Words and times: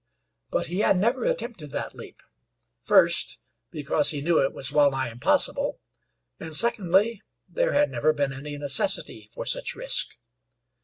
But 0.49 0.65
he 0.65 0.79
had 0.79 0.97
never 0.97 1.25
attempted 1.25 1.69
that 1.73 1.93
leap, 1.93 2.23
first, 2.81 3.39
because 3.69 4.09
he 4.09 4.19
knew 4.19 4.39
it 4.43 4.51
was 4.51 4.71
well 4.71 4.89
nigh 4.89 5.11
impossible, 5.11 5.79
and 6.39 6.55
secondly, 6.55 7.21
there 7.47 7.73
had 7.73 7.91
never 7.91 8.11
been 8.11 8.33
any 8.33 8.57
necessity 8.57 9.29
for 9.35 9.45
such 9.45 9.75
risk. 9.75 10.15